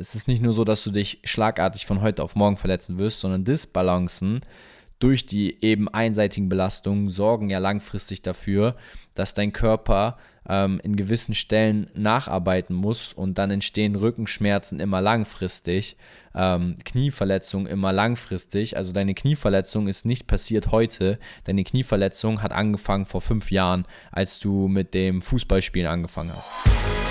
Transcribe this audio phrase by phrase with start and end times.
[0.00, 3.20] es ist nicht nur so, dass du dich schlagartig von heute auf morgen verletzen wirst,
[3.20, 4.40] sondern Disbalancen
[4.98, 8.76] durch die eben einseitigen Belastungen sorgen ja langfristig dafür,
[9.14, 10.18] dass dein Körper
[10.48, 15.96] ähm, in gewissen Stellen nacharbeiten muss und dann entstehen Rückenschmerzen immer langfristig,
[16.34, 18.76] ähm, Knieverletzungen immer langfristig.
[18.76, 24.38] Also deine Knieverletzung ist nicht passiert heute, deine Knieverletzung hat angefangen vor fünf Jahren, als
[24.38, 27.09] du mit dem Fußballspielen angefangen hast.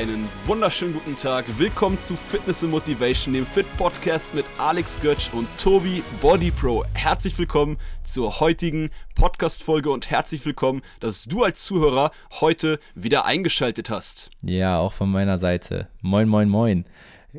[0.00, 1.44] Einen wunderschönen guten Tag.
[1.58, 6.86] Willkommen zu Fitness and Motivation, dem Fit Podcast mit Alex Götsch und Tobi Body Pro.
[6.94, 13.26] Herzlich willkommen zur heutigen Podcast Folge und herzlich willkommen, dass du als Zuhörer heute wieder
[13.26, 14.30] eingeschaltet hast.
[14.40, 15.88] Ja, auch von meiner Seite.
[16.00, 16.86] Moin, moin, moin.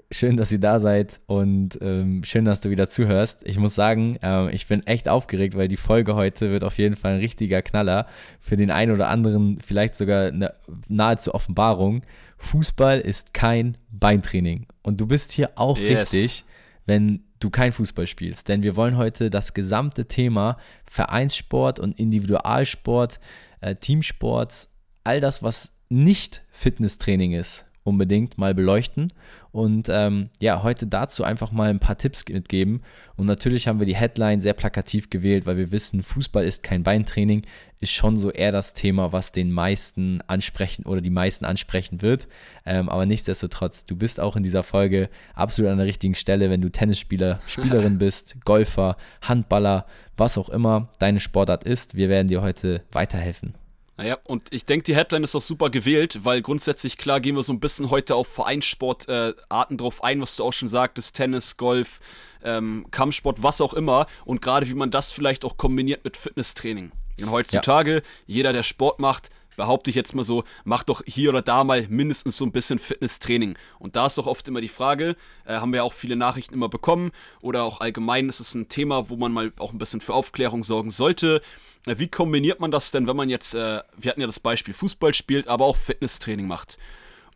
[0.09, 3.41] Schön, dass ihr da seid und ähm, schön, dass du wieder zuhörst.
[3.43, 6.95] Ich muss sagen, äh, ich bin echt aufgeregt, weil die Folge heute wird auf jeden
[6.95, 8.07] Fall ein richtiger Knaller.
[8.39, 10.53] Für den einen oder anderen vielleicht sogar eine
[10.87, 12.03] nahezu Offenbarung.
[12.37, 14.65] Fußball ist kein Beintraining.
[14.81, 16.13] Und du bist hier auch yes.
[16.13, 16.45] richtig,
[16.85, 18.47] wenn du kein Fußball spielst.
[18.47, 23.19] Denn wir wollen heute das gesamte Thema Vereinssport und Individualsport,
[23.59, 24.69] äh, Teamsport,
[25.03, 29.11] all das, was nicht Fitnesstraining ist, unbedingt mal beleuchten
[29.51, 32.81] und ähm, ja, heute dazu einfach mal ein paar Tipps mitgeben.
[33.17, 36.83] Und natürlich haben wir die Headline sehr plakativ gewählt, weil wir wissen, Fußball ist kein
[36.83, 37.45] Beintraining,
[37.79, 42.29] ist schon so eher das Thema, was den meisten ansprechen oder die meisten ansprechen wird.
[42.65, 46.61] Ähm, aber nichtsdestotrotz, du bist auch in dieser Folge absolut an der richtigen Stelle, wenn
[46.61, 49.85] du Tennisspieler, Spielerin bist, Golfer, Handballer,
[50.15, 51.95] was auch immer deine Sportart ist.
[51.95, 53.55] Wir werden dir heute weiterhelfen.
[54.01, 57.43] Naja, und ich denke, die Headline ist auch super gewählt, weil grundsätzlich, klar, gehen wir
[57.43, 61.55] so ein bisschen heute auf Vereinssportarten äh, drauf ein, was du auch schon sagtest, Tennis,
[61.55, 61.99] Golf,
[62.43, 64.07] ähm, Kampfsport, was auch immer.
[64.25, 66.91] Und gerade wie man das vielleicht auch kombiniert mit Fitnesstraining.
[67.19, 68.01] Und heutzutage, ja.
[68.25, 69.29] jeder, der Sport macht,
[69.61, 72.79] behaupte ich jetzt mal so, macht doch hier oder da mal mindestens so ein bisschen
[72.79, 73.59] Fitnesstraining.
[73.77, 76.67] Und da ist doch oft immer die Frage, äh, haben wir auch viele Nachrichten immer
[76.67, 77.11] bekommen
[77.43, 80.63] oder auch allgemein ist es ein Thema, wo man mal auch ein bisschen für Aufklärung
[80.63, 81.43] sorgen sollte.
[81.85, 84.73] Äh, wie kombiniert man das denn, wenn man jetzt, äh, wir hatten ja das Beispiel
[84.73, 86.79] Fußball spielt, aber auch Fitnesstraining macht?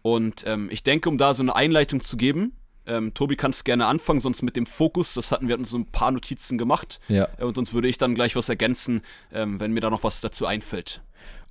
[0.01, 2.53] Und ähm, ich denke, um da so eine Einleitung zu geben,
[2.87, 5.13] ähm, Tobi, kannst gerne anfangen, sonst mit dem Fokus.
[5.13, 6.99] Das hatten wir hatten so ein paar Notizen gemacht.
[7.07, 7.27] Ja.
[7.37, 9.01] Äh, und sonst würde ich dann gleich was ergänzen,
[9.33, 11.01] ähm, wenn mir da noch was dazu einfällt.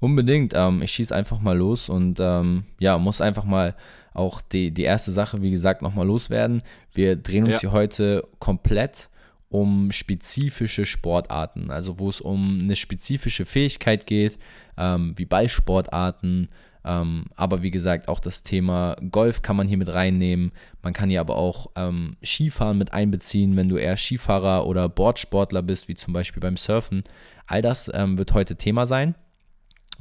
[0.01, 0.53] Unbedingt.
[0.55, 3.75] Ähm, ich schieße einfach mal los und ähm, ja, muss einfach mal
[4.13, 6.63] auch die, die erste Sache, wie gesagt, nochmal loswerden.
[6.93, 7.61] Wir drehen uns ja.
[7.61, 9.09] hier heute komplett
[9.49, 14.39] um spezifische Sportarten, also wo es um eine spezifische Fähigkeit geht,
[14.77, 16.49] ähm, wie Ballsportarten,
[16.85, 20.53] ähm, aber wie gesagt, auch das Thema Golf kann man hier mit reinnehmen.
[20.83, 25.63] Man kann hier aber auch ähm, Skifahren mit einbeziehen, wenn du eher Skifahrer oder Boardsportler
[25.63, 27.05] bist, wie zum Beispiel beim Surfen.
[27.47, 29.15] All das ähm, wird heute Thema sein.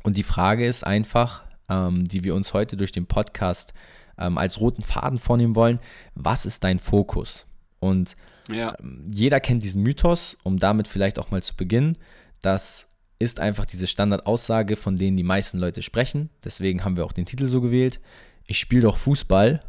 [0.04, 3.74] Und die Frage ist einfach, ähm, die wir uns heute durch den Podcast
[4.18, 5.80] ähm, als roten Faden vornehmen wollen,
[6.16, 7.46] was ist dein Fokus?
[7.80, 8.16] Und
[8.50, 8.76] ja.
[8.80, 11.98] Ähm, jeder kennt diesen Mythos, um damit vielleicht auch mal zu beginnen.
[12.42, 12.93] Das
[13.24, 16.30] ist einfach diese Standardaussage, von denen die meisten Leute sprechen.
[16.44, 18.00] Deswegen haben wir auch den Titel so gewählt.
[18.46, 19.64] Ich spiele doch Fußball,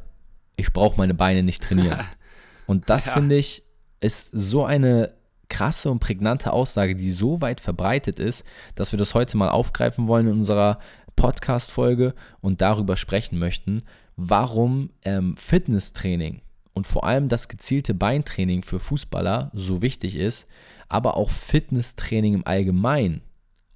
[0.56, 2.00] ich brauche meine Beine nicht trainieren.
[2.66, 3.12] Und das ja.
[3.12, 3.62] finde ich
[4.00, 5.14] ist so eine
[5.48, 8.44] krasse und prägnante Aussage, die so weit verbreitet ist,
[8.74, 10.78] dass wir das heute mal aufgreifen wollen in unserer
[11.16, 13.82] Podcast-Folge und darüber sprechen möchten,
[14.16, 16.42] warum ähm, Fitnesstraining
[16.72, 20.46] und vor allem das gezielte Beintraining für Fußballer so wichtig ist,
[20.88, 23.22] aber auch Fitnesstraining im Allgemeinen,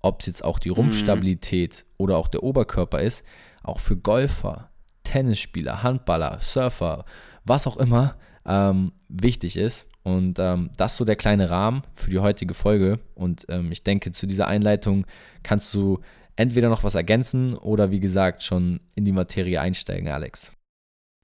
[0.02, 1.94] ob es jetzt auch die Rumpfstabilität mhm.
[1.96, 3.24] oder auch der Oberkörper ist,
[3.62, 4.70] auch für Golfer,
[5.04, 7.04] Tennisspieler, Handballer, Surfer,
[7.44, 8.16] was auch immer
[8.46, 9.88] ähm, wichtig ist.
[10.02, 12.98] Und ähm, das ist so der kleine Rahmen für die heutige Folge.
[13.14, 15.06] Und ähm, ich denke, zu dieser Einleitung
[15.42, 16.00] kannst du
[16.36, 20.52] entweder noch was ergänzen oder wie gesagt schon in die Materie einsteigen, Alex.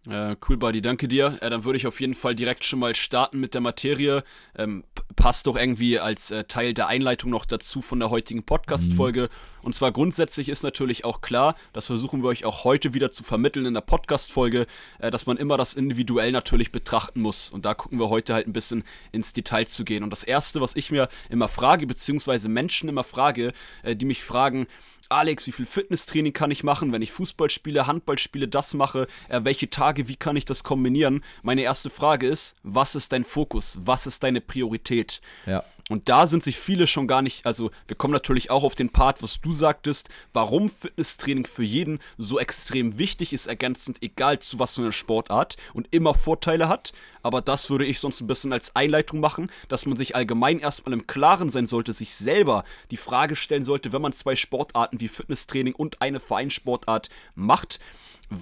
[0.07, 1.39] Äh, cool, Buddy, danke dir.
[1.41, 4.23] Äh, dann würde ich auf jeden Fall direkt schon mal starten mit der Materie.
[4.55, 4.85] Ähm,
[5.17, 9.23] passt doch irgendwie als äh, Teil der Einleitung noch dazu von der heutigen Podcast-Folge.
[9.23, 9.65] Mhm.
[9.65, 13.25] Und zwar grundsätzlich ist natürlich auch klar, das versuchen wir euch auch heute wieder zu
[13.25, 14.67] vermitteln in der Podcast-Folge,
[14.99, 17.51] äh, dass man immer das individuell natürlich betrachten muss.
[17.51, 20.03] Und da gucken wir heute halt ein bisschen ins Detail zu gehen.
[20.05, 24.23] Und das Erste, was ich mir immer frage, beziehungsweise Menschen immer frage, äh, die mich
[24.23, 24.67] fragen,
[25.09, 29.07] Alex, wie viel Fitnesstraining kann ich machen, wenn ich Fußball spiele, Handball spiele, das mache,
[29.29, 31.25] äh, welche Tage, wie kann ich das kombinieren?
[31.43, 33.79] Meine erste Frage ist, was ist dein Fokus?
[33.81, 35.21] Was ist deine Priorität?
[35.47, 35.65] Ja.
[35.91, 38.89] Und da sind sich viele schon gar nicht, also wir kommen natürlich auch auf den
[38.89, 44.59] Part, was du sagtest, warum Fitnesstraining für jeden so extrem wichtig ist, ergänzend, egal zu
[44.59, 46.95] was für einer Sportart und immer Vorteile hat.
[47.23, 50.95] Aber das würde ich sonst ein bisschen als Einleitung machen, dass man sich allgemein erstmal
[50.95, 55.09] im Klaren sein sollte, sich selber die Frage stellen sollte, wenn man zwei Sportarten wie
[55.09, 57.79] Fitnesstraining und eine Vereinssportart macht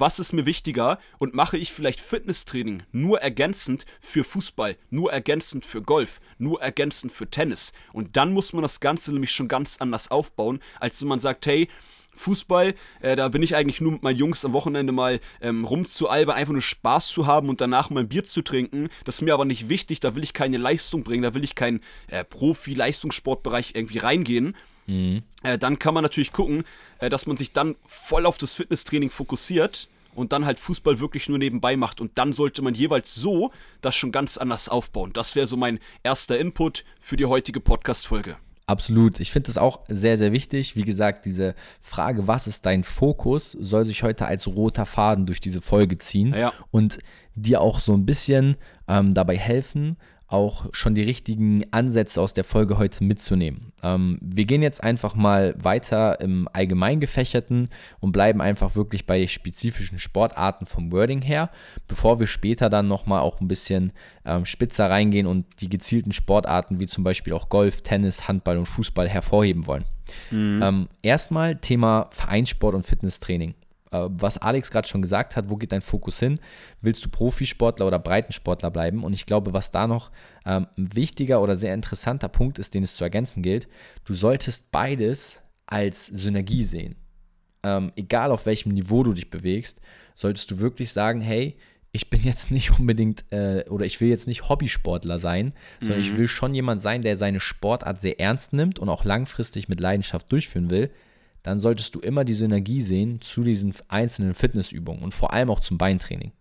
[0.01, 5.67] was ist mir wichtiger und mache ich vielleicht Fitnesstraining nur ergänzend für Fußball, nur ergänzend
[5.67, 7.73] für Golf, nur ergänzend für Tennis.
[7.93, 11.47] Und dann muss man das Ganze nämlich schon ganz anders aufbauen, als wenn man sagt,
[11.47, 11.69] hey,
[12.15, 16.37] Fußball, äh, da bin ich eigentlich nur mit meinen Jungs am Wochenende mal ähm, rumzualbern,
[16.37, 18.89] einfach nur Spaß zu haben und danach mal ein Bier zu trinken.
[19.05, 21.55] Das ist mir aber nicht wichtig, da will ich keine Leistung bringen, da will ich
[21.55, 24.55] keinen äh, Profi-Leistungssportbereich irgendwie reingehen.
[24.87, 25.23] Mhm.
[25.43, 26.65] Äh, dann kann man natürlich gucken,
[26.99, 31.29] äh, dass man sich dann voll auf das Fitnesstraining fokussiert und dann halt Fußball wirklich
[31.29, 32.01] nur nebenbei macht.
[32.01, 33.51] Und dann sollte man jeweils so
[33.81, 35.13] das schon ganz anders aufbauen.
[35.13, 38.37] Das wäre so mein erster Input für die heutige Podcast-Folge.
[38.67, 39.21] Absolut.
[39.21, 40.77] Ich finde das auch sehr, sehr wichtig.
[40.77, 45.41] Wie gesagt, diese Frage, was ist dein Fokus, soll sich heute als roter Faden durch
[45.41, 46.53] diese Folge ziehen ja.
[46.71, 46.99] und
[47.35, 48.57] dir auch so ein bisschen
[48.87, 49.97] ähm, dabei helfen,
[50.33, 53.73] auch schon die richtigen Ansätze aus der Folge heute mitzunehmen.
[53.83, 57.69] Ähm, wir gehen jetzt einfach mal weiter im Allgemeingefächerten
[58.01, 61.51] und bleiben einfach wirklich bei spezifischen Sportarten vom Wording her,
[61.89, 63.93] bevor wir später dann nochmal auch ein bisschen
[64.25, 68.67] ähm, spitzer reingehen und die gezielten Sportarten wie zum Beispiel auch Golf, Tennis, Handball und
[68.67, 69.85] Fußball hervorheben wollen.
[70.31, 70.61] Mhm.
[70.63, 73.55] Ähm, erstmal Thema Vereinssport und Fitnesstraining.
[73.93, 76.41] Äh, was Alex gerade schon gesagt hat, wo geht dein Fokus hin?
[76.81, 79.05] Willst du Profisportler oder Breitensportler bleiben?
[79.05, 80.11] Und ich glaube, was da noch
[80.45, 83.69] ähm, ein wichtiger oder sehr interessanter Punkt ist, den es zu ergänzen gilt,
[84.05, 86.97] du solltest beides als Synergie sehen.
[87.63, 89.81] Ähm, egal auf welchem Niveau du dich bewegst,
[90.15, 91.57] solltest du wirklich sagen, hey,
[91.93, 96.07] ich bin jetzt nicht unbedingt äh, oder ich will jetzt nicht Hobbysportler sein, sondern mhm.
[96.07, 99.79] ich will schon jemand sein, der seine Sportart sehr ernst nimmt und auch langfristig mit
[99.79, 100.91] Leidenschaft durchführen will
[101.43, 105.61] dann solltest du immer die Synergie sehen zu diesen einzelnen Fitnessübungen und vor allem auch
[105.61, 106.33] zum Beintraining.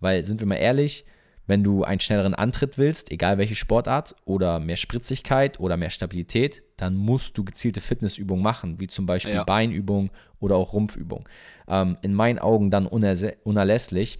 [0.00, 1.04] Weil, sind wir mal ehrlich,
[1.46, 6.62] wenn du einen schnelleren Antritt willst, egal welche Sportart, oder mehr Spritzigkeit oder mehr Stabilität,
[6.76, 9.44] dann musst du gezielte Fitnessübungen machen, wie zum Beispiel ja.
[9.44, 10.10] Beinübungen
[10.40, 11.24] oder auch Rumpfübungen.
[11.68, 14.18] Ähm, in meinen Augen dann unerlässlich.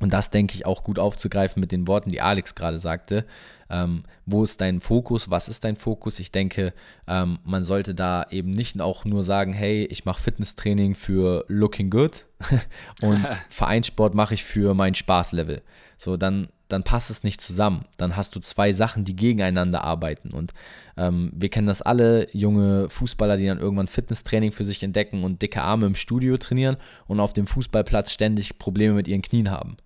[0.00, 3.26] Und das denke ich auch gut aufzugreifen mit den Worten, die Alex gerade sagte.
[3.70, 5.30] Ähm, wo ist dein Fokus?
[5.30, 6.18] Was ist dein Fokus?
[6.18, 6.74] Ich denke,
[7.06, 11.88] ähm, man sollte da eben nicht auch nur sagen, hey, ich mache Fitnesstraining für Looking
[11.88, 12.26] Good
[13.02, 15.62] und Vereinssport mache ich für mein Spaßlevel.
[15.96, 17.84] So, dann, dann passt es nicht zusammen.
[17.96, 20.32] Dann hast du zwei Sachen, die gegeneinander arbeiten.
[20.32, 20.52] Und
[20.96, 25.42] ähm, wir kennen das alle, junge Fußballer, die dann irgendwann Fitnesstraining für sich entdecken und
[25.42, 26.76] dicke Arme im Studio trainieren
[27.06, 29.76] und auf dem Fußballplatz ständig Probleme mit ihren Knien haben.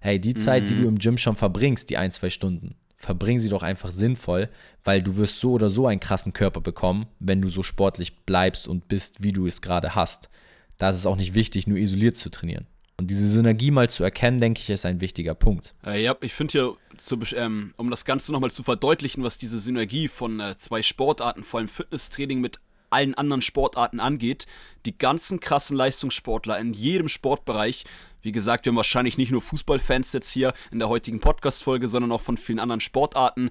[0.00, 0.66] Hey, die Zeit, mhm.
[0.66, 4.50] die du im Gym schon verbringst, die ein, zwei Stunden, verbring sie doch einfach sinnvoll,
[4.84, 8.68] weil du wirst so oder so einen krassen Körper bekommen, wenn du so sportlich bleibst
[8.68, 10.28] und bist, wie du es gerade hast.
[10.76, 12.66] Da ist es auch nicht wichtig, nur isoliert zu trainieren.
[12.98, 15.74] Und diese Synergie mal zu erkennen, denke ich, ist ein wichtiger Punkt.
[15.86, 19.58] Äh, ja, ich finde hier, zu, ähm, um das Ganze nochmal zu verdeutlichen, was diese
[19.58, 24.46] Synergie von äh, zwei Sportarten, vor allem Fitnesstraining mit allen anderen Sportarten angeht,
[24.84, 27.84] die ganzen krassen Leistungssportler in jedem Sportbereich
[28.22, 32.12] wie gesagt, wir haben wahrscheinlich nicht nur Fußballfans jetzt hier in der heutigen Podcast-Folge, sondern
[32.12, 33.50] auch von vielen anderen Sportarten.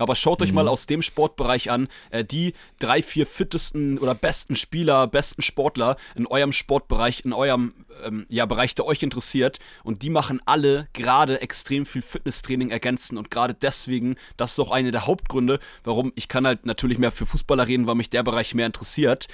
[0.00, 0.54] Aber schaut euch mhm.
[0.54, 5.96] mal aus dem Sportbereich an, äh, die drei, vier fittesten oder besten Spieler, besten Sportler
[6.14, 9.58] in eurem Sportbereich, in eurem ähm, ja, Bereich, der euch interessiert.
[9.84, 13.18] Und die machen alle gerade extrem viel Fitnesstraining ergänzen.
[13.18, 17.12] Und gerade deswegen, das ist auch eine der Hauptgründe, warum ich kann halt natürlich mehr
[17.12, 19.28] für Fußballer reden, weil mich der Bereich mehr interessiert.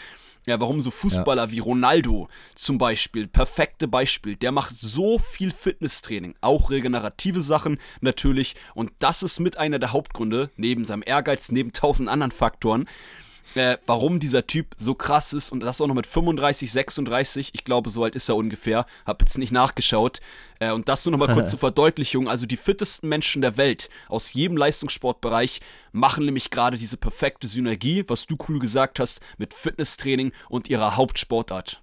[0.46, 1.50] Ja, warum so Fußballer ja.
[1.50, 8.54] wie Ronaldo zum Beispiel, perfekte Beispiel, der macht so viel Fitnesstraining, auch regenerative Sachen natürlich.
[8.74, 12.88] Und das ist mit einer der Hauptgründe, neben seinem Ehrgeiz, neben tausend anderen Faktoren,
[13.54, 17.64] äh, warum dieser Typ so krass ist und das auch noch mit 35, 36, ich
[17.64, 20.20] glaube, so alt ist er ungefähr, hab jetzt nicht nachgeschaut.
[20.58, 23.88] Äh, und das nur noch mal kurz zur Verdeutlichung, also die fittesten Menschen der Welt
[24.08, 25.60] aus jedem Leistungssportbereich
[25.92, 30.96] machen nämlich gerade diese perfekte Synergie, was du cool gesagt hast, mit Fitnesstraining und ihrer
[30.96, 31.82] Hauptsportart.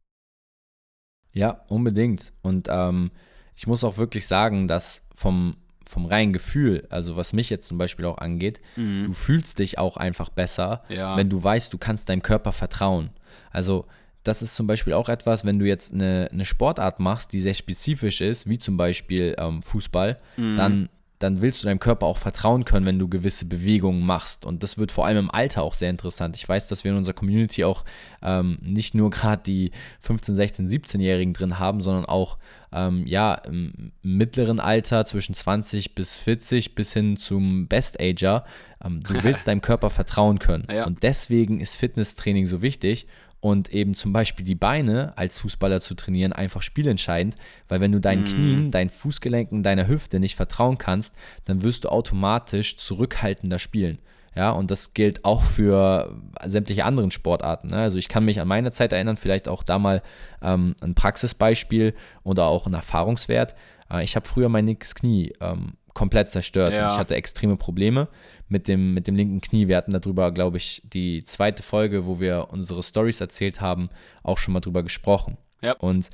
[1.31, 2.31] Ja, unbedingt.
[2.43, 3.11] Und ähm,
[3.55, 7.77] ich muss auch wirklich sagen, dass vom vom reinen Gefühl, also was mich jetzt zum
[7.77, 9.05] Beispiel auch angeht, mhm.
[9.05, 11.17] du fühlst dich auch einfach besser, ja.
[11.17, 13.09] wenn du weißt, du kannst deinem Körper vertrauen.
[13.51, 13.85] Also
[14.23, 17.53] das ist zum Beispiel auch etwas, wenn du jetzt eine, eine Sportart machst, die sehr
[17.53, 20.55] spezifisch ist, wie zum Beispiel ähm, Fußball, mhm.
[20.55, 20.89] dann
[21.23, 24.45] dann willst du deinem Körper auch vertrauen können, wenn du gewisse Bewegungen machst.
[24.45, 26.35] Und das wird vor allem im Alter auch sehr interessant.
[26.35, 27.85] Ich weiß, dass wir in unserer Community auch
[28.21, 32.37] ähm, nicht nur gerade die 15, 16, 17-Jährigen drin haben, sondern auch
[32.73, 38.43] ähm, ja, im mittleren Alter zwischen 20 bis 40 bis hin zum Best-Ager.
[38.83, 40.67] Ähm, du willst deinem Körper vertrauen können.
[40.69, 40.85] Ja.
[40.85, 43.07] Und deswegen ist Fitnesstraining so wichtig
[43.43, 47.35] und eben zum Beispiel die Beine als Fußballer zu trainieren einfach spielentscheidend,
[47.67, 48.27] weil wenn du deinen mm.
[48.27, 53.99] Knien, deinen Fußgelenken, deiner Hüfte nicht vertrauen kannst, dann wirst du automatisch zurückhaltender spielen.
[54.33, 57.67] Ja, und das gilt auch für sämtliche anderen Sportarten.
[57.67, 57.75] Ne?
[57.75, 60.01] Also ich kann mich an meine Zeit erinnern, vielleicht auch da mal
[60.41, 63.55] ähm, ein Praxisbeispiel oder auch ein Erfahrungswert.
[63.91, 66.73] Äh, ich habe früher mein linkes Knie ähm, komplett zerstört.
[66.73, 66.87] Ja.
[66.87, 68.07] Und ich hatte extreme Probleme
[68.47, 69.67] mit dem, mit dem linken Knie.
[69.67, 73.89] Wir hatten darüber, glaube ich, die zweite Folge, wo wir unsere Stories erzählt haben,
[74.23, 75.37] auch schon mal drüber gesprochen.
[75.61, 75.73] Ja.
[75.73, 76.09] Und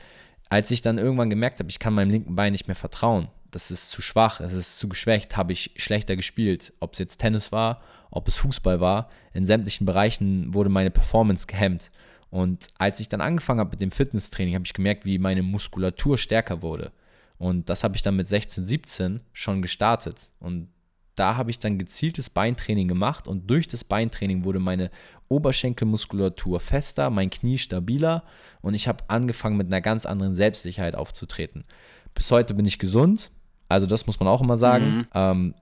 [0.49, 3.71] als ich dann irgendwann gemerkt habe, ich kann meinem linken Bein nicht mehr vertrauen, das
[3.71, 6.73] ist zu schwach, es ist zu geschwächt, habe ich schlechter gespielt.
[6.79, 7.81] Ob es jetzt Tennis war
[8.11, 9.09] ob es Fußball war.
[9.33, 11.91] In sämtlichen Bereichen wurde meine Performance gehemmt.
[12.29, 16.17] Und als ich dann angefangen habe mit dem Fitnesstraining, habe ich gemerkt, wie meine Muskulatur
[16.17, 16.91] stärker wurde.
[17.39, 20.29] Und das habe ich dann mit 16, 17 schon gestartet.
[20.39, 20.67] Und
[21.15, 24.89] da habe ich dann gezieltes Beintraining gemacht und durch das Beintraining wurde meine
[25.27, 28.23] Oberschenkelmuskulatur fester, mein Knie stabiler
[28.61, 31.65] und ich habe angefangen mit einer ganz anderen Selbstsicherheit aufzutreten.
[32.13, 33.31] Bis heute bin ich gesund,
[33.67, 34.85] also das muss man auch immer sagen.
[34.85, 35.07] Mhm.
[35.13, 35.55] Ähm,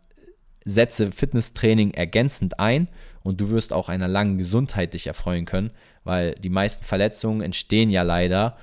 [0.64, 2.88] setze Fitnesstraining ergänzend ein
[3.24, 5.72] und du wirst auch einer langen Gesundheit dich erfreuen können,
[6.04, 8.58] weil die meisten Verletzungen entstehen ja leider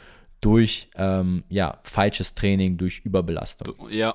[0.45, 3.75] durch ähm, ja, falsches Training, durch Überbelastung.
[3.91, 4.15] Ja,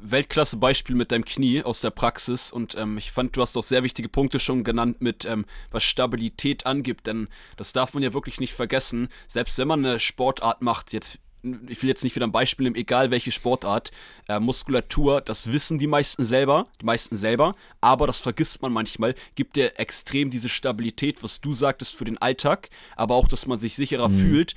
[0.00, 3.62] Weltklasse Beispiel mit deinem Knie aus der Praxis und ähm, ich fand, du hast auch
[3.62, 8.14] sehr wichtige Punkte schon genannt mit ähm, was Stabilität angibt, denn das darf man ja
[8.14, 9.08] wirklich nicht vergessen.
[9.28, 11.18] Selbst wenn man eine Sportart macht, jetzt
[11.68, 13.92] ich will jetzt nicht wieder ein Beispiel nehmen, egal welche Sportart,
[14.28, 19.14] äh, Muskulatur, das wissen die meisten selber, die meisten selber, aber das vergisst man manchmal,
[19.36, 23.60] gibt dir extrem diese Stabilität, was du sagtest für den Alltag, aber auch, dass man
[23.60, 24.18] sich sicherer mhm.
[24.18, 24.54] fühlt.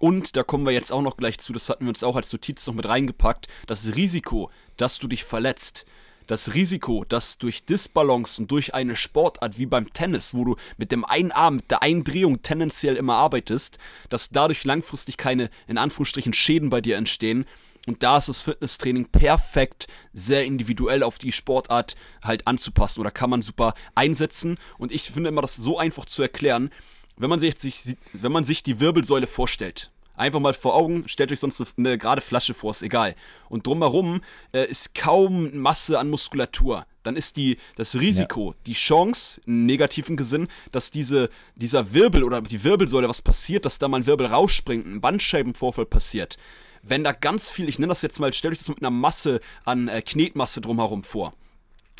[0.00, 2.32] Und da kommen wir jetzt auch noch gleich zu, das hatten wir uns auch als
[2.32, 5.84] Notiz noch mit reingepackt, das Risiko, dass du dich verletzt,
[6.26, 11.04] das Risiko, dass durch Disbalancen, durch eine Sportart wie beim Tennis, wo du mit dem
[11.04, 13.78] einen Arm, mit der einen Drehung tendenziell immer arbeitest,
[14.08, 17.44] dass dadurch langfristig keine, in Anführungsstrichen, Schäden bei dir entstehen.
[17.86, 23.28] Und da ist das Fitnesstraining perfekt, sehr individuell auf die Sportart halt anzupassen oder kann
[23.28, 24.56] man super einsetzen.
[24.78, 26.70] Und ich finde immer das so einfach zu erklären,
[27.20, 29.90] wenn man sich, wenn man sich die Wirbelsäule vorstellt.
[30.16, 33.14] Einfach mal vor Augen, stellt euch sonst eine gerade Flasche vor, ist egal.
[33.48, 34.22] Und drumherum
[34.52, 36.86] äh, ist kaum Masse an Muskulatur.
[37.02, 38.56] Dann ist die, das Risiko, ja.
[38.66, 43.78] die Chance, im negativen Gesinn, dass diese, dieser Wirbel oder die Wirbelsäule was passiert, dass
[43.78, 46.36] da mal ein Wirbel rausspringt, ein Bandscheibenvorfall passiert.
[46.82, 49.40] Wenn da ganz viel, ich nenne das jetzt mal, stellt euch das mit einer Masse
[49.64, 51.34] an äh, Knetmasse drumherum vor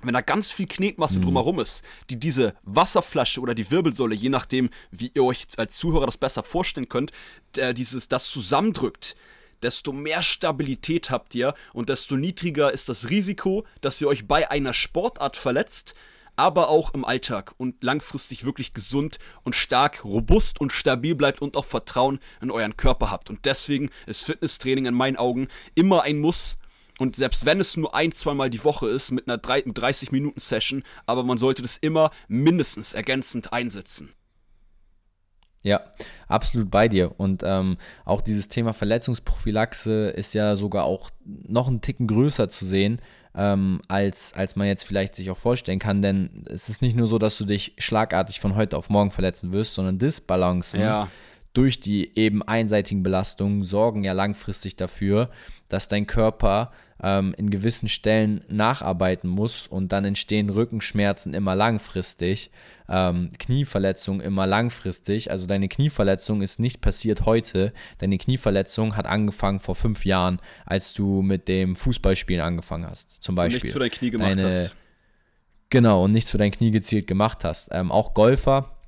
[0.03, 1.25] wenn da ganz viel Knetmasse mhm.
[1.25, 6.07] drumherum ist, die diese Wasserflasche oder die Wirbelsäule, je nachdem, wie ihr euch als Zuhörer
[6.07, 7.13] das besser vorstellen könnt,
[7.57, 9.17] äh, dieses, das zusammendrückt,
[9.63, 14.51] desto mehr Stabilität habt ihr und desto niedriger ist das Risiko, dass ihr euch bei
[14.51, 15.95] einer Sportart verletzt,
[16.37, 21.57] aber auch im Alltag und langfristig wirklich gesund und stark, robust und stabil bleibt und
[21.57, 23.29] auch Vertrauen in euren Körper habt.
[23.29, 26.57] Und deswegen ist Fitnesstraining in meinen Augen immer ein Muss
[27.01, 31.39] und selbst wenn es nur ein, zweimal die Woche ist mit einer 30-Minuten-Session, aber man
[31.39, 34.13] sollte das immer mindestens ergänzend einsetzen.
[35.63, 35.81] Ja,
[36.29, 37.19] absolut bei dir.
[37.19, 42.67] Und ähm, auch dieses Thema Verletzungsprophylaxe ist ja sogar auch noch einen Ticken größer zu
[42.67, 43.01] sehen,
[43.35, 46.03] ähm, als, als man jetzt vielleicht sich auch vorstellen kann.
[46.03, 49.53] Denn es ist nicht nur so, dass du dich schlagartig von heute auf morgen verletzen
[49.53, 51.09] wirst, sondern Disbalancen ja.
[51.55, 55.31] durch die eben einseitigen Belastungen sorgen ja langfristig dafür,
[55.71, 62.51] dass dein Körper ähm, in gewissen Stellen nacharbeiten muss und dann entstehen Rückenschmerzen immer langfristig,
[62.89, 65.31] ähm, Knieverletzungen immer langfristig.
[65.31, 70.95] Also deine Knieverletzung ist nicht passiert heute, deine Knieverletzung hat angefangen vor fünf Jahren, als
[70.95, 73.59] du mit dem Fußballspielen angefangen hast, zum Beispiel.
[73.59, 74.77] Und nichts für dein Knie gemacht deine, hast.
[75.71, 77.69] Genau, und nichts für dein Knie gezielt gemacht hast.
[77.73, 78.80] Ähm, auch Golfer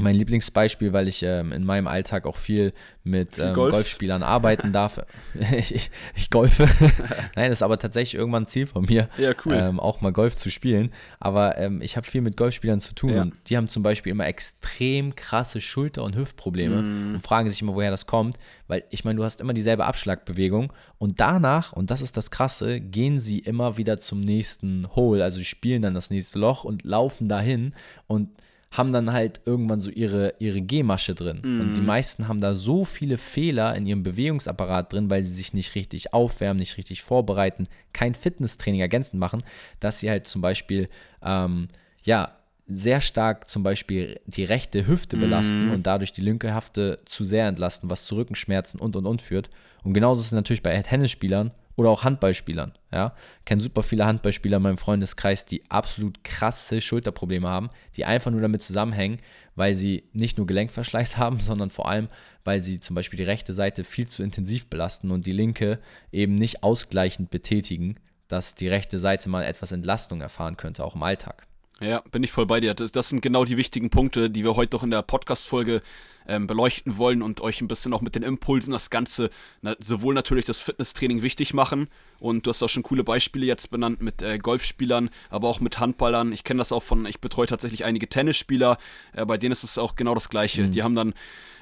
[0.00, 2.72] mein Lieblingsbeispiel, weil ich ähm, in meinem Alltag auch viel
[3.04, 5.00] mit ähm, Golfspielern arbeiten darf.
[5.58, 6.64] ich, ich, golfe.
[7.36, 9.54] Nein, das ist aber tatsächlich irgendwann ein Ziel von mir, ja, cool.
[9.54, 10.90] ähm, auch mal Golf zu spielen.
[11.20, 13.22] Aber ähm, ich habe viel mit Golfspielern zu tun ja.
[13.22, 17.14] und die haben zum Beispiel immer extrem krasse Schulter- und Hüftprobleme mm.
[17.14, 18.38] und fragen sich immer, woher das kommt.
[18.66, 22.80] Weil ich meine, du hast immer dieselbe Abschlagbewegung und danach, und das ist das Krasse,
[22.80, 25.24] gehen sie immer wieder zum nächsten Hole.
[25.24, 27.74] Also spielen dann das nächste Loch und laufen dahin
[28.06, 28.30] und
[28.70, 31.40] haben dann halt irgendwann so ihre, ihre Gehmasche drin.
[31.42, 31.60] Mhm.
[31.60, 35.54] Und die meisten haben da so viele Fehler in ihrem Bewegungsapparat drin, weil sie sich
[35.54, 39.42] nicht richtig aufwärmen, nicht richtig vorbereiten, kein Fitnesstraining ergänzend machen,
[39.80, 40.88] dass sie halt zum Beispiel,
[41.22, 41.68] ähm,
[42.02, 42.34] ja,
[42.70, 45.72] sehr stark zum Beispiel die rechte Hüfte belasten mm.
[45.72, 49.48] und dadurch die linke Hüfte zu sehr entlasten, was zu Rückenschmerzen und und und führt.
[49.84, 52.72] Und genauso ist es natürlich bei Tennisspielern oder auch Handballspielern.
[52.92, 58.04] Ja, ich kenne super viele Handballspieler in meinem Freundeskreis, die absolut krasse Schulterprobleme haben, die
[58.04, 59.20] einfach nur damit zusammenhängen,
[59.54, 62.08] weil sie nicht nur Gelenkverschleiß haben, sondern vor allem,
[62.42, 65.78] weil sie zum Beispiel die rechte Seite viel zu intensiv belasten und die linke
[66.10, 67.94] eben nicht ausgleichend betätigen,
[68.26, 71.47] dass die rechte Seite mal etwas Entlastung erfahren könnte, auch im Alltag.
[71.80, 72.74] Ja, bin ich voll bei dir.
[72.74, 75.82] Das, das sind genau die wichtigen Punkte, die wir heute doch in der Podcast-Folge
[76.26, 79.30] ähm, beleuchten wollen und euch ein bisschen auch mit den Impulsen das Ganze,
[79.62, 83.70] na, sowohl natürlich das Fitnesstraining wichtig machen und du hast auch schon coole Beispiele jetzt
[83.70, 86.32] benannt mit äh, Golfspielern, aber auch mit Handballern.
[86.32, 88.78] Ich kenne das auch von, ich betreue tatsächlich einige Tennisspieler,
[89.14, 90.64] äh, bei denen ist es auch genau das Gleiche.
[90.64, 90.70] Mhm.
[90.72, 91.14] Die haben dann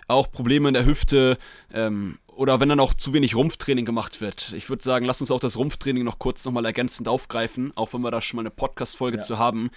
[0.09, 1.39] auch Probleme in der Hüfte
[1.73, 4.53] ähm, oder wenn dann auch zu wenig Rumpftraining gemacht wird.
[4.57, 8.03] Ich würde sagen, lass uns auch das Rumpftraining noch kurz nochmal ergänzend aufgreifen, auch wenn
[8.03, 9.23] wir da schon mal eine Podcast-Folge ja.
[9.23, 9.71] zu haben.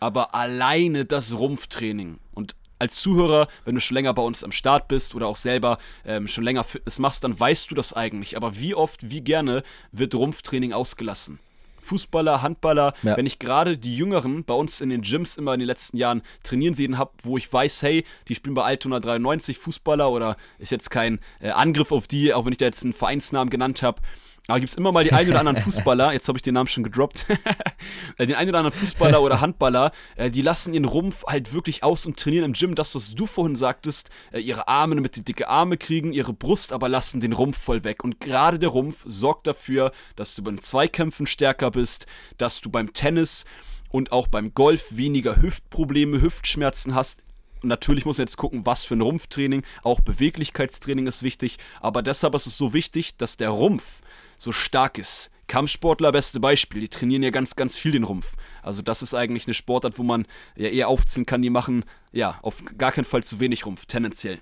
[0.00, 4.88] Aber alleine das Rumpftraining und als Zuhörer, wenn du schon länger bei uns am Start
[4.88, 8.36] bist oder auch selber ähm, schon länger Fitness machst, dann weißt du das eigentlich.
[8.36, 9.62] Aber wie oft, wie gerne
[9.92, 11.38] wird Rumpftraining ausgelassen?
[11.80, 13.16] Fußballer, Handballer, ja.
[13.16, 16.22] wenn ich gerade die Jüngeren bei uns in den Gyms immer in den letzten Jahren
[16.42, 20.72] trainieren sehen habe, wo ich weiß, hey, die spielen bei Altona 93 Fußballer oder ist
[20.72, 24.02] jetzt kein äh, Angriff auf die, auch wenn ich da jetzt einen Vereinsnamen genannt habe,
[24.48, 26.68] aber gibt es immer mal die einen oder anderen Fußballer, jetzt habe ich den Namen
[26.68, 27.26] schon gedroppt,
[28.18, 31.82] äh, den einen oder anderen Fußballer oder Handballer, äh, die lassen ihren Rumpf halt wirklich
[31.82, 35.24] aus und trainieren im Gym das, was du vorhin sagtest, äh, ihre Arme, damit sie
[35.24, 38.04] dicke Arme kriegen, ihre Brust, aber lassen den Rumpf voll weg.
[38.04, 42.06] Und gerade der Rumpf sorgt dafür, dass du beim Zweikämpfen stärker bist,
[42.38, 43.44] dass du beim Tennis
[43.90, 47.22] und auch beim Golf weniger Hüftprobleme, Hüftschmerzen hast.
[47.62, 52.02] Und natürlich muss man jetzt gucken, was für ein Rumpftraining, auch Beweglichkeitstraining ist wichtig, aber
[52.02, 54.02] deshalb ist es so wichtig, dass der Rumpf
[54.36, 55.30] so stark ist.
[55.48, 58.34] Kampfsportler, beste Beispiel, die trainieren ja ganz, ganz viel den Rumpf.
[58.62, 60.26] Also das ist eigentlich eine Sportart, wo man
[60.56, 64.40] ja eher aufziehen kann, die machen ja auf gar keinen Fall zu wenig Rumpf, tendenziell.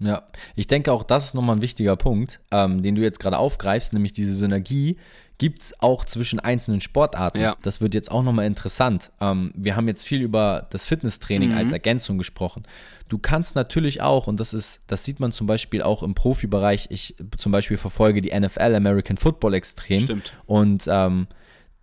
[0.00, 0.24] Ja,
[0.56, 3.92] ich denke auch, das ist nochmal ein wichtiger Punkt, ähm, den du jetzt gerade aufgreifst,
[3.92, 4.98] nämlich diese Synergie
[5.38, 7.40] gibt es auch zwischen einzelnen Sportarten.
[7.40, 7.56] Ja.
[7.62, 9.10] Das wird jetzt auch nochmal interessant.
[9.20, 11.56] Ähm, wir haben jetzt viel über das Fitnesstraining mhm.
[11.56, 12.64] als Ergänzung gesprochen.
[13.08, 16.86] Du kannst natürlich auch, und das ist, das sieht man zum Beispiel auch im Profibereich,
[16.90, 20.00] ich zum Beispiel verfolge die NFL, American Football extrem.
[20.00, 20.34] Stimmt.
[20.46, 21.26] Und ähm,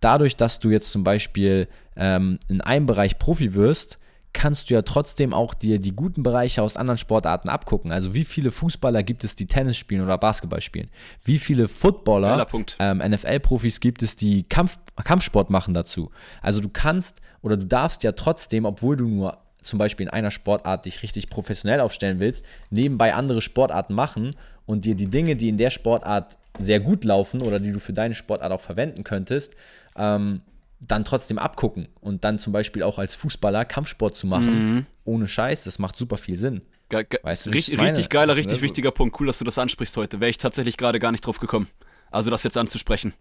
[0.00, 3.98] dadurch, dass du jetzt zum Beispiel ähm, in einem Bereich Profi wirst,
[4.32, 7.92] kannst du ja trotzdem auch dir die guten Bereiche aus anderen Sportarten abgucken.
[7.92, 10.88] Also wie viele Fußballer gibt es, die Tennis spielen oder Basketball spielen?
[11.24, 12.46] Wie viele Footballer,
[12.78, 16.10] ähm, NFL-Profis gibt es, die Kampf, Kampfsport machen dazu?
[16.40, 20.30] Also du kannst oder du darfst ja trotzdem, obwohl du nur zum Beispiel in einer
[20.30, 24.30] Sportart dich richtig professionell aufstellen willst, nebenbei andere Sportarten machen
[24.66, 27.92] und dir die Dinge, die in der Sportart sehr gut laufen oder die du für
[27.92, 29.54] deine Sportart auch verwenden könntest,
[29.96, 30.42] ähm,
[30.88, 34.86] dann trotzdem abgucken und dann zum Beispiel auch als Fußballer Kampfsport zu machen, mhm.
[35.04, 36.62] ohne Scheiß, das macht super viel Sinn.
[36.88, 38.64] Ge ge weißt du, richtig, richtig geiler, richtig also.
[38.64, 39.18] wichtiger Punkt.
[39.18, 40.20] Cool, dass du das ansprichst heute.
[40.20, 41.68] Wäre ich tatsächlich gerade gar nicht drauf gekommen.
[42.10, 43.14] Also das jetzt anzusprechen.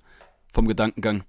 [0.51, 1.23] Vom Gedankengang.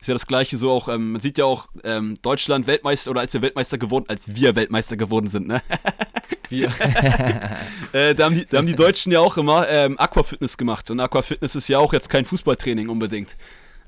[0.00, 3.22] Ist ja das gleiche so auch, ähm, man sieht ja auch ähm, Deutschland Weltmeister oder
[3.22, 5.62] als wir Weltmeister geworden, als wir Weltmeister geworden sind, ne?
[6.50, 6.66] wir.
[7.92, 10.90] äh, da, haben die, da haben die Deutschen ja auch immer ähm, Aquafitness gemacht.
[10.90, 13.36] Und Aquafitness ist ja auch jetzt kein Fußballtraining unbedingt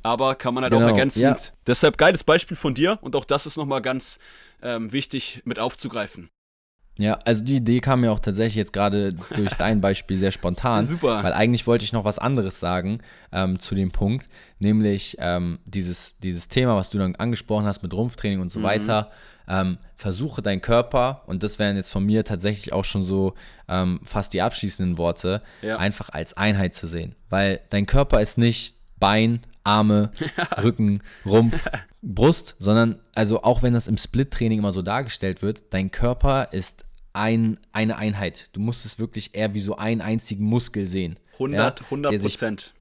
[0.06, 1.40] aber kann man halt genau, auch ergänzend.
[1.40, 1.52] Ja.
[1.66, 4.18] Deshalb geiles Beispiel von dir und auch das ist nochmal ganz
[4.62, 6.30] ähm, wichtig mit aufzugreifen.
[6.98, 10.86] Ja, also die Idee kam mir auch tatsächlich jetzt gerade durch dein Beispiel sehr spontan.
[10.86, 11.22] Super.
[11.22, 13.00] Weil eigentlich wollte ich noch was anderes sagen
[13.32, 14.26] ähm, zu dem Punkt,
[14.60, 18.64] nämlich ähm, dieses, dieses Thema, was du dann angesprochen hast mit Rumpftraining und so mhm.
[18.64, 19.10] weiter.
[19.48, 23.34] Ähm, versuche deinen Körper, und das wären jetzt von mir tatsächlich auch schon so
[23.68, 25.76] ähm, fast die abschließenden Worte, ja.
[25.76, 27.14] einfach als Einheit zu sehen.
[27.28, 30.10] Weil dein Körper ist nicht Bein, Arme,
[30.62, 31.68] Rücken, Rumpf,
[32.02, 36.84] Brust, sondern also auch wenn das im Split-Training immer so dargestellt wird, dein Körper ist
[37.12, 38.50] ein, eine Einheit.
[38.52, 41.18] Du musst es wirklich eher wie so einen einzigen Muskel sehen.
[41.34, 42.74] 100, ja, 100 Prozent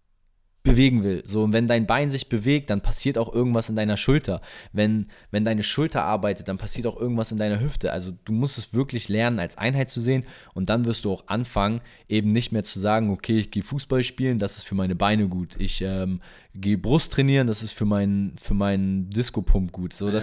[0.65, 1.23] bewegen will.
[1.25, 4.41] So, und wenn dein Bein sich bewegt, dann passiert auch irgendwas in deiner Schulter.
[4.73, 7.93] Wenn, wenn deine Schulter arbeitet, dann passiert auch irgendwas in deiner Hüfte.
[7.93, 11.27] Also du musst es wirklich lernen, als Einheit zu sehen und dann wirst du auch
[11.27, 14.95] anfangen, eben nicht mehr zu sagen, okay, ich gehe Fußball spielen, das ist für meine
[14.95, 15.55] Beine gut.
[15.59, 16.19] Ich ähm,
[16.53, 19.93] gehe Brust trainieren, das ist für meinen für meinen Disco-Pump gut.
[19.93, 20.19] So, ja.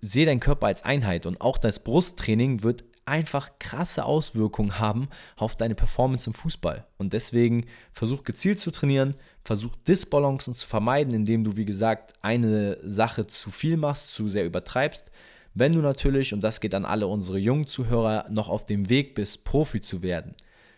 [0.00, 5.56] sehe deinen Körper als Einheit und auch das Brusttraining wird einfach krasse Auswirkungen haben auf
[5.56, 6.86] deine Performance im Fußball.
[6.96, 12.78] Und deswegen versuch gezielt zu trainieren, versuch Disbalancen zu vermeiden, indem du, wie gesagt, eine
[12.82, 15.10] Sache zu viel machst, zu sehr übertreibst.
[15.54, 19.14] Wenn du natürlich, und das geht an alle unsere jungen Zuhörer, noch auf dem Weg
[19.14, 20.34] bist, Profi zu werden,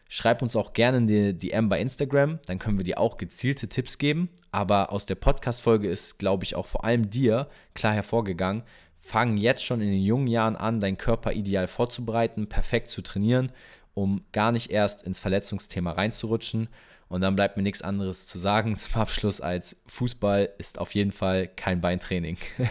[0.09, 3.69] schreib uns auch gerne in die DM bei Instagram, dann können wir dir auch gezielte
[3.69, 4.31] Tipps geben.
[4.53, 8.65] Aber aus der Podcast-Folge ist, glaube ich, auch vor allem dir klar hervorgegangen,
[9.01, 13.53] fang jetzt schon in den jungen Jahren an, deinen Körper ideal vorzubereiten, perfekt zu trainieren,
[13.95, 16.69] um gar nicht erst ins Verletzungsthema reinzurutschen.
[17.11, 21.11] Und dann bleibt mir nichts anderes zu sagen zum Abschluss als Fußball ist auf jeden
[21.11, 22.37] Fall kein Beintraining.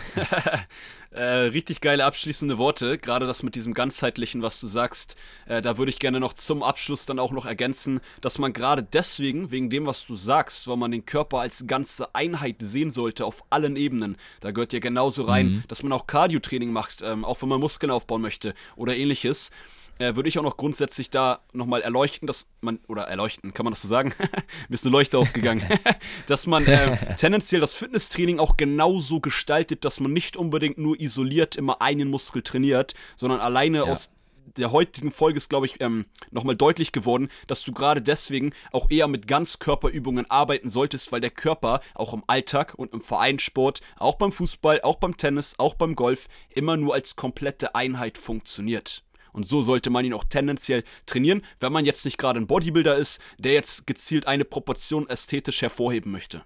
[1.11, 5.17] äh, richtig geile abschließende Worte, gerade das mit diesem ganzheitlichen, was du sagst.
[5.45, 8.81] Äh, da würde ich gerne noch zum Abschluss dann auch noch ergänzen, dass man gerade
[8.81, 13.25] deswegen, wegen dem, was du sagst, weil man den Körper als ganze Einheit sehen sollte
[13.25, 14.15] auf allen Ebenen.
[14.39, 15.63] Da gehört ja genauso rein, mhm.
[15.67, 19.51] dass man auch Cardio-Training macht, ähm, auch wenn man Muskeln aufbauen möchte oder ähnliches
[19.99, 23.73] äh, würde ich auch noch grundsätzlich da nochmal erleuchten, dass man, oder erleuchten, kann man
[23.73, 24.13] das so sagen?
[24.69, 25.67] Mir ist eine Leuchte aufgegangen.
[26.27, 31.55] dass man äh, tendenziell das Fitnesstraining auch genauso gestaltet, dass man nicht unbedingt nur isoliert
[31.55, 33.83] immer einen Muskel trainiert, sondern alleine ja.
[33.83, 34.11] aus
[34.57, 38.89] der heutigen Folge ist, glaube ich, ähm, nochmal deutlich geworden, dass du gerade deswegen auch
[38.89, 44.15] eher mit Ganzkörperübungen arbeiten solltest, weil der Körper auch im Alltag und im Vereinssport, auch
[44.15, 49.03] beim Fußball, auch beim Tennis, auch beim Golf immer nur als komplette Einheit funktioniert.
[49.33, 52.95] Und so sollte man ihn auch tendenziell trainieren, wenn man jetzt nicht gerade ein Bodybuilder
[52.95, 56.43] ist, der jetzt gezielt eine Proportion ästhetisch hervorheben möchte.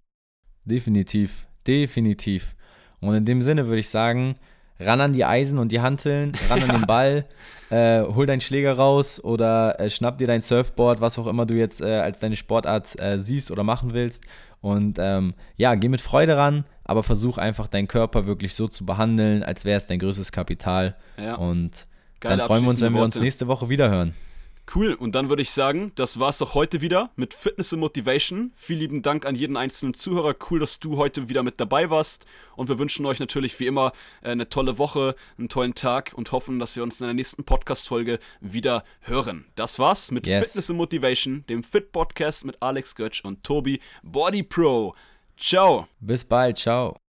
[0.65, 2.55] Definitiv, definitiv.
[2.99, 4.35] Und in dem Sinne würde ich sagen,
[4.79, 7.25] ran an die Eisen und die Hanteln, ran an den Ball,
[7.69, 11.55] äh, hol deinen Schläger raus oder äh, schnapp dir dein Surfboard, was auch immer du
[11.55, 14.23] jetzt äh, als deine Sportart äh, siehst oder machen willst.
[14.61, 18.85] Und ähm, ja, geh mit Freude ran, aber versuch einfach deinen Körper wirklich so zu
[18.85, 20.95] behandeln, als wäre es dein größtes Kapital.
[21.17, 21.35] Ja.
[21.35, 21.87] Und
[22.23, 24.15] Geile dann freuen wir uns, wenn wir uns nächste Woche wieder hören.
[24.73, 27.81] Cool, und dann würde ich sagen, das war es auch heute wieder mit Fitness und
[27.81, 28.53] Motivation.
[28.55, 30.35] Vielen lieben Dank an jeden einzelnen Zuhörer.
[30.49, 32.25] Cool, dass du heute wieder mit dabei warst.
[32.55, 36.31] Und wir wünschen euch natürlich wie immer äh, eine tolle Woche, einen tollen Tag und
[36.31, 39.45] hoffen, dass wir uns in der nächsten Podcast-Folge wieder hören.
[39.55, 40.47] Das war's mit yes.
[40.47, 44.95] Fitness und Motivation, dem Fit-Podcast mit Alex Götsch und Tobi Body Pro.
[45.37, 45.87] Ciao.
[45.99, 47.02] Bis bald, ciao.